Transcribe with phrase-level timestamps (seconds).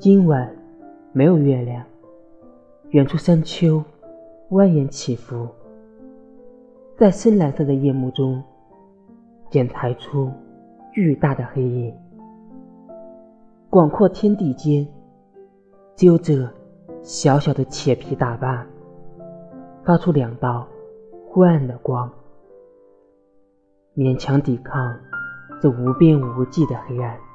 [0.00, 0.50] 今晚
[1.12, 1.84] 没有月亮
[2.88, 3.84] 远处山丘
[4.48, 5.46] 蜿蜒起伏。
[6.96, 8.42] 在深蓝色的夜幕中
[9.50, 10.32] 剪裁出
[10.90, 11.94] 巨大的黑影。
[13.68, 14.88] 广阔天地间
[15.94, 16.50] 只有这
[17.02, 18.66] 小小的铁皮大坝
[19.84, 20.66] 发出两道
[21.28, 22.10] 昏暗的光。
[23.94, 24.98] 勉强抵抗
[25.60, 27.29] 这无边无际的黑暗。